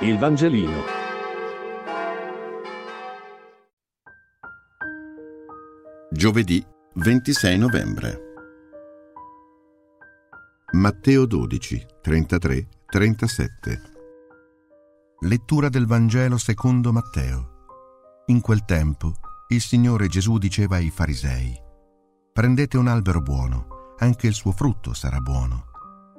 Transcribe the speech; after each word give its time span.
Il 0.00 0.18
Vangelino. 0.18 0.82
Giovedì 6.10 6.62
26 6.96 7.56
novembre. 7.56 8.20
Matteo 10.72 11.24
12, 11.24 11.86
33, 12.02 12.68
37. 12.84 13.80
Lettura 15.20 15.70
del 15.70 15.86
Vangelo 15.86 16.36
secondo 16.36 16.92
Matteo. 16.92 17.54
In 18.26 18.42
quel 18.42 18.66
tempo 18.66 19.14
il 19.48 19.62
Signore 19.62 20.08
Gesù 20.08 20.36
diceva 20.36 20.76
ai 20.76 20.90
farisei, 20.90 21.58
Prendete 22.34 22.76
un 22.76 22.88
albero 22.88 23.22
buono, 23.22 23.94
anche 24.00 24.26
il 24.26 24.34
suo 24.34 24.52
frutto 24.52 24.92
sarà 24.92 25.20
buono. 25.20 25.75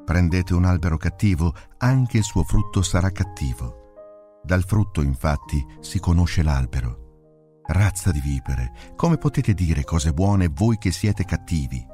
Prendete 0.07 0.53
un 0.53 0.63
albero 0.63 0.95
cattivo, 0.95 1.53
anche 1.79 2.19
il 2.19 2.23
suo 2.23 2.43
frutto 2.43 2.81
sarà 2.81 3.11
cattivo. 3.11 4.39
Dal 4.41 4.63
frutto, 4.63 5.01
infatti, 5.01 5.61
si 5.81 5.99
conosce 5.99 6.43
l'albero. 6.43 7.59
Razza 7.65 8.13
di 8.13 8.21
vipere, 8.21 8.71
come 8.95 9.17
potete 9.17 9.53
dire 9.53 9.83
cose 9.83 10.13
buone 10.13 10.47
voi 10.47 10.77
che 10.77 10.91
siete 10.91 11.25
cattivi? 11.25 11.85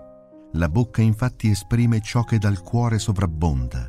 La 0.51 0.69
bocca 0.69 1.01
infatti 1.01 1.49
esprime 1.49 2.01
ciò 2.01 2.23
che 2.23 2.37
dal 2.37 2.61
cuore 2.61 2.99
sovrabbonda. 2.99 3.87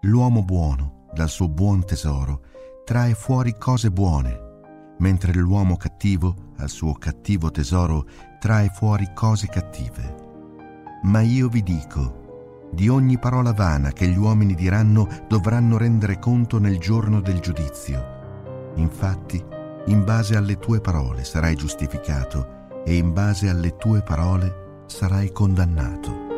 L'uomo 0.00 0.42
buono, 0.42 1.08
dal 1.12 1.28
suo 1.28 1.50
buon 1.50 1.84
tesoro, 1.84 2.44
trae 2.86 3.12
fuori 3.12 3.58
cose 3.58 3.90
buone, 3.90 4.94
mentre 5.00 5.34
l'uomo 5.34 5.76
cattivo, 5.76 6.54
al 6.56 6.70
suo 6.70 6.94
cattivo 6.94 7.50
tesoro, 7.50 8.06
trae 8.40 8.70
fuori 8.70 9.12
cose 9.12 9.46
cattive. 9.46 11.00
Ma 11.02 11.20
io 11.20 11.50
vi 11.50 11.62
dico, 11.62 12.21
di 12.72 12.88
ogni 12.88 13.18
parola 13.18 13.52
vana 13.52 13.92
che 13.92 14.08
gli 14.08 14.16
uomini 14.16 14.54
diranno 14.54 15.06
dovranno 15.28 15.76
rendere 15.76 16.18
conto 16.18 16.58
nel 16.58 16.78
giorno 16.78 17.20
del 17.20 17.38
giudizio. 17.40 18.72
Infatti, 18.76 19.42
in 19.86 20.04
base 20.04 20.36
alle 20.36 20.58
tue 20.58 20.80
parole 20.80 21.24
sarai 21.24 21.54
giustificato 21.54 22.70
e 22.84 22.94
in 22.96 23.12
base 23.12 23.48
alle 23.48 23.76
tue 23.76 24.02
parole 24.02 24.84
sarai 24.86 25.30
condannato. 25.32 26.30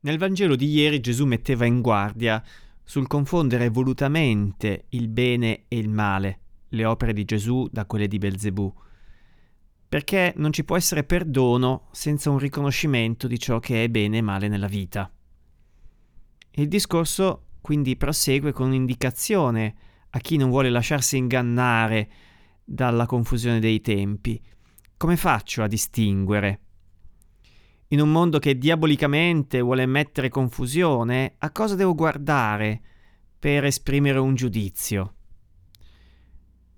Nel 0.00 0.18
Vangelo 0.18 0.54
di 0.54 0.68
ieri 0.68 1.00
Gesù 1.00 1.26
metteva 1.26 1.64
in 1.64 1.80
guardia 1.80 2.42
sul 2.82 3.06
confondere 3.08 3.68
volutamente 3.68 4.84
il 4.90 5.08
bene 5.08 5.64
e 5.66 5.78
il 5.78 5.88
male, 5.88 6.38
le 6.68 6.84
opere 6.84 7.12
di 7.12 7.24
Gesù 7.24 7.68
da 7.72 7.86
quelle 7.86 8.06
di 8.06 8.18
Belzebù, 8.18 8.72
perché 9.88 10.32
non 10.36 10.52
ci 10.52 10.64
può 10.64 10.76
essere 10.76 11.04
perdono 11.04 11.88
senza 11.92 12.30
un 12.30 12.38
riconoscimento 12.38 13.26
di 13.26 13.38
ciò 13.38 13.60
che 13.60 13.84
è 13.84 13.88
bene 13.88 14.18
e 14.18 14.22
male 14.22 14.48
nella 14.48 14.66
vita. 14.66 15.10
Il 16.52 16.68
discorso 16.68 17.46
quindi 17.60 17.96
prosegue 17.96 18.52
con 18.52 18.68
un'indicazione 18.68 19.74
a 20.10 20.18
chi 20.18 20.36
non 20.36 20.50
vuole 20.50 20.70
lasciarsi 20.70 21.16
ingannare 21.16 22.08
dalla 22.64 23.06
confusione 23.06 23.60
dei 23.60 23.80
tempi. 23.80 24.40
Come 24.96 25.16
faccio 25.16 25.62
a 25.62 25.66
distinguere? 25.66 26.60
In 27.88 28.00
un 28.00 28.10
mondo 28.10 28.38
che 28.38 28.56
diabolicamente 28.56 29.60
vuole 29.60 29.86
mettere 29.86 30.28
confusione, 30.28 31.34
a 31.38 31.50
cosa 31.50 31.74
devo 31.76 31.94
guardare 31.94 32.80
per 33.38 33.64
esprimere 33.64 34.18
un 34.18 34.34
giudizio? 34.34 35.15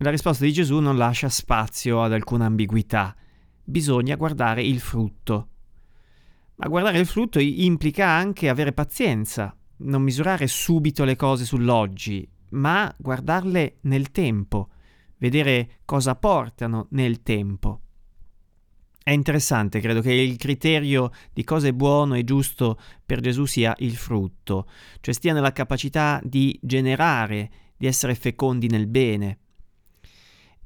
La 0.00 0.10
risposta 0.10 0.44
di 0.44 0.52
Gesù 0.52 0.78
non 0.78 0.96
lascia 0.96 1.28
spazio 1.28 2.04
ad 2.04 2.12
alcuna 2.12 2.44
ambiguità. 2.44 3.16
Bisogna 3.64 4.14
guardare 4.14 4.62
il 4.62 4.78
frutto. 4.78 5.48
Ma 6.54 6.68
guardare 6.68 7.00
il 7.00 7.06
frutto 7.06 7.40
implica 7.40 8.06
anche 8.06 8.48
avere 8.48 8.72
pazienza, 8.72 9.56
non 9.78 10.02
misurare 10.02 10.46
subito 10.46 11.02
le 11.02 11.16
cose 11.16 11.44
sull'oggi, 11.44 12.28
ma 12.50 12.94
guardarle 12.96 13.78
nel 13.82 14.12
tempo, 14.12 14.68
vedere 15.16 15.80
cosa 15.84 16.14
portano 16.14 16.86
nel 16.90 17.20
tempo. 17.22 17.80
È 19.02 19.10
interessante, 19.10 19.80
credo 19.80 20.00
che 20.00 20.12
il 20.12 20.36
criterio 20.36 21.10
di 21.32 21.42
cosa 21.42 21.66
è 21.66 21.72
buono 21.72 22.14
e 22.14 22.22
giusto 22.22 22.78
per 23.04 23.18
Gesù 23.18 23.46
sia 23.46 23.74
il 23.78 23.96
frutto, 23.96 24.68
cioè 25.00 25.12
stia 25.12 25.32
nella 25.32 25.52
capacità 25.52 26.20
di 26.22 26.56
generare, 26.62 27.50
di 27.76 27.88
essere 27.88 28.14
fecondi 28.14 28.68
nel 28.68 28.86
bene. 28.86 29.38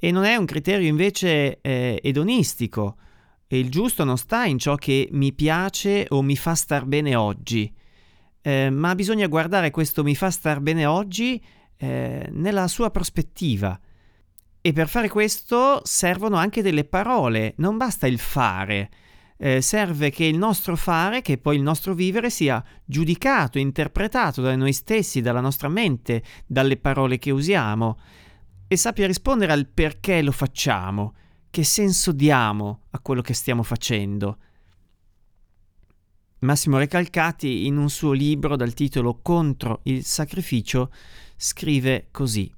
E 0.05 0.11
non 0.11 0.25
è 0.25 0.35
un 0.35 0.47
criterio 0.47 0.89
invece 0.89 1.61
eh, 1.61 2.01
edonistico, 2.03 2.97
e 3.47 3.61
il 3.61 3.71
giusto 3.71 4.03
non 4.03 4.19
sta 4.19 4.47
in 4.47 4.59
ciò 4.59 4.75
che 4.75 5.09
mi 5.13 5.33
piace 5.33 6.07
o 6.09 6.23
mi 6.23 6.35
fa 6.35 6.57
star 6.57 6.87
bene 6.87 7.15
oggi, 7.15 7.73
eh, 8.41 8.69
ma 8.69 8.97
bisogna 8.97 9.29
guardare 9.29 9.71
questo 9.71 10.03
mi 10.03 10.17
fa 10.17 10.33
star 10.33 10.59
bene 10.59 10.87
oggi 10.87 11.41
eh, 11.77 12.27
nella 12.33 12.67
sua 12.67 12.91
prospettiva. 12.91 13.79
E 14.61 14.73
per 14.73 14.89
fare 14.89 15.09
questo 15.09 15.81
servono 15.85 16.35
anche 16.35 16.63
delle 16.63 16.83
parole, 16.83 17.55
non 17.59 17.77
basta 17.77 18.09
il 18.09 18.19
fare. 18.19 18.91
Eh, 19.37 19.61
serve 19.61 20.11
che 20.11 20.25
il 20.25 20.37
nostro 20.37 20.75
fare, 20.75 21.23
che 21.23 21.39
poi 21.39 21.55
il 21.55 21.63
nostro 21.63 21.95
vivere, 21.95 22.29
sia 22.29 22.61
giudicato, 22.85 23.57
interpretato 23.59 24.43
da 24.43 24.57
noi 24.57 24.73
stessi, 24.73 25.21
dalla 25.21 25.41
nostra 25.41 25.69
mente, 25.69 26.25
dalle 26.45 26.77
parole 26.77 27.19
che 27.19 27.31
usiamo, 27.31 27.99
e 28.73 28.77
sappia 28.79 29.07
rispondere 29.07 29.53
al 29.53 29.67
perché 29.67 30.23
lo 30.23 30.33
facciamo, 30.33 31.15
che 31.51 31.63
senso 31.63 32.11
diamo 32.11 32.85
a 32.93 33.01
quello 33.01 33.21
che 33.21 33.35
stiamo 33.35 33.63
facendo. 33.63 34.39
Massimo 36.39 36.79
Recalcati, 36.79 37.67
in 37.67 37.77
un 37.77 37.91
suo 37.91 38.13
libro 38.13 38.57
dal 38.57 38.73
titolo 38.73 39.19
Contro 39.21 39.81
il 39.83 40.07
sacrificio, 40.07 40.91
scrive 41.37 42.09
così. 42.11 42.51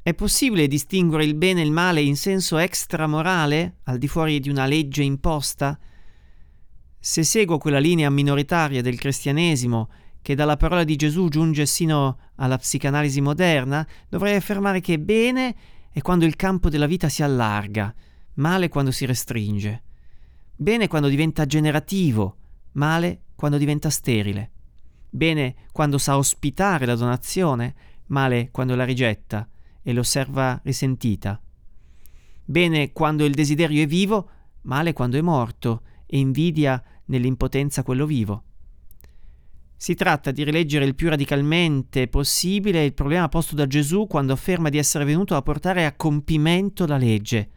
È 0.00 0.14
possibile 0.14 0.68
distinguere 0.68 1.24
il 1.24 1.34
bene 1.34 1.62
e 1.62 1.64
il 1.64 1.72
male 1.72 2.00
in 2.00 2.14
senso 2.14 2.56
extramorale, 2.56 3.78
al 3.82 3.98
di 3.98 4.06
fuori 4.06 4.38
di 4.38 4.48
una 4.48 4.66
legge 4.66 5.02
imposta? 5.02 5.76
Se 7.00 7.24
seguo 7.24 7.58
quella 7.58 7.80
linea 7.80 8.08
minoritaria 8.10 8.80
del 8.80 8.96
cristianesimo 8.96 9.90
che 10.22 10.34
dalla 10.34 10.56
parola 10.56 10.84
di 10.84 10.96
Gesù 10.96 11.28
giunge 11.28 11.66
sino 11.66 12.18
alla 12.36 12.58
psicanalisi 12.58 13.20
moderna, 13.20 13.86
dovrei 14.08 14.36
affermare 14.36 14.80
che 14.80 14.98
bene 14.98 15.54
è 15.90 16.00
quando 16.02 16.24
il 16.24 16.36
campo 16.36 16.68
della 16.68 16.86
vita 16.86 17.08
si 17.08 17.22
allarga, 17.22 17.94
male 18.34 18.68
quando 18.68 18.90
si 18.90 19.06
restringe. 19.06 19.82
Bene 20.54 20.88
quando 20.88 21.08
diventa 21.08 21.46
generativo, 21.46 22.36
male 22.72 23.22
quando 23.34 23.56
diventa 23.56 23.90
sterile. 23.90 24.50
Bene 25.08 25.54
quando 25.72 25.98
sa 25.98 26.16
ospitare 26.16 26.86
la 26.86 26.94
donazione, 26.94 27.74
male 28.06 28.50
quando 28.50 28.76
la 28.76 28.84
rigetta 28.84 29.48
e 29.82 29.92
l'osserva 29.92 30.60
risentita. 30.62 31.40
Bene 32.44 32.92
quando 32.92 33.24
il 33.24 33.34
desiderio 33.34 33.82
è 33.82 33.86
vivo, 33.86 34.30
male 34.62 34.92
quando 34.92 35.16
è 35.16 35.20
morto 35.20 35.82
e 36.06 36.18
invidia 36.18 36.82
nell'impotenza 37.06 37.82
quello 37.82 38.06
vivo. 38.06 38.44
Si 39.80 39.94
tratta 39.94 40.30
di 40.30 40.44
rileggere 40.44 40.84
il 40.84 40.94
più 40.94 41.08
radicalmente 41.08 42.06
possibile 42.06 42.84
il 42.84 42.92
problema 42.92 43.30
posto 43.30 43.54
da 43.54 43.66
Gesù 43.66 44.06
quando 44.06 44.34
afferma 44.34 44.68
di 44.68 44.76
essere 44.76 45.06
venuto 45.06 45.34
a 45.34 45.40
portare 45.40 45.86
a 45.86 45.94
compimento 45.94 46.86
la 46.86 46.98
legge 46.98 47.48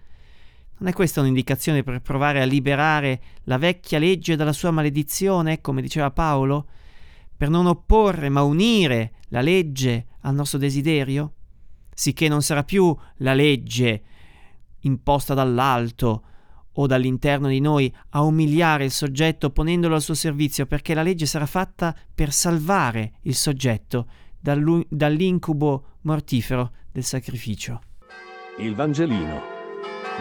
non 0.83 0.91
è 0.91 0.93
questa 0.93 1.21
un'indicazione 1.21 1.81
per 1.81 2.01
provare 2.01 2.41
a 2.41 2.45
liberare 2.45 3.21
la 3.43 3.57
vecchia 3.57 3.99
legge 3.99 4.35
dalla 4.35 4.51
sua 4.51 4.69
maledizione, 4.69 5.61
come 5.61 5.81
diceva 5.81 6.11
Paolo? 6.11 6.67
Per 7.37 7.49
non 7.49 7.67
opporre 7.67 8.27
ma 8.27 8.41
unire 8.41 9.13
la 9.29 9.39
legge 9.39 10.07
al 10.21 10.35
nostro 10.35 10.59
desiderio? 10.59 11.33
Sicché 11.93 12.27
non 12.27 12.41
sarà 12.41 12.65
più 12.65 12.93
la 13.17 13.33
legge 13.33 14.01
imposta 14.81 15.33
dall'alto 15.33 16.23
o 16.73 16.87
dall'interno 16.87 17.47
di 17.47 17.59
noi 17.59 17.93
a 18.09 18.21
umiliare 18.21 18.85
il 18.85 18.91
soggetto 18.91 19.49
ponendolo 19.49 19.95
al 19.95 20.01
suo 20.01 20.13
servizio, 20.13 20.65
perché 20.65 20.93
la 20.93 21.03
legge 21.03 21.25
sarà 21.25 21.45
fatta 21.45 21.95
per 22.13 22.31
salvare 22.31 23.13
il 23.21 23.35
soggetto 23.35 24.07
dall'incubo 24.39 25.83
mortifero 26.01 26.71
del 26.91 27.03
sacrificio. 27.03 27.81
Il 28.57 28.75
Vangelino. 28.75 29.41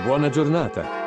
Buona 0.04 0.30
giornata. 0.30 1.01